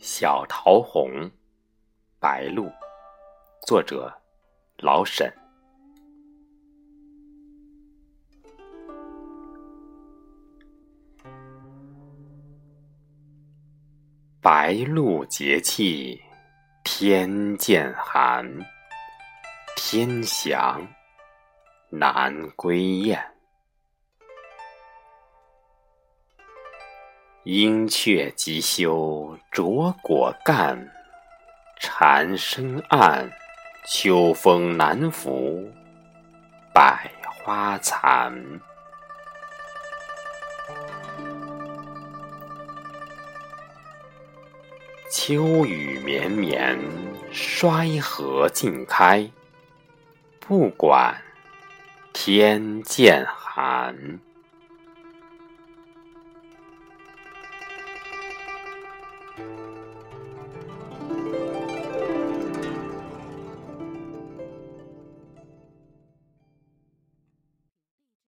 [0.00, 1.28] 小桃红，
[2.20, 2.70] 白露，
[3.66, 4.12] 作者
[4.76, 5.32] 老沈。
[14.40, 16.20] 白露节气，
[16.84, 18.48] 天渐寒，
[19.76, 20.86] 天祥
[21.90, 23.20] 南归雁。
[27.50, 30.92] 鹰雀即休啄果干，
[31.80, 33.32] 蝉声暗，
[33.86, 35.66] 秋风难拂
[36.74, 38.60] 百花残。
[45.10, 46.78] 秋雨绵绵，
[47.32, 49.26] 衰荷尽开，
[50.38, 51.16] 不管
[52.12, 54.20] 天渐寒。